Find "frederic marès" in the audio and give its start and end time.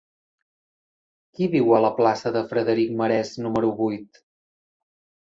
2.53-3.33